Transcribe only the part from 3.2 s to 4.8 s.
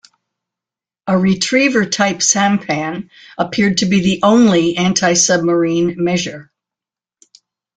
appeared to be the only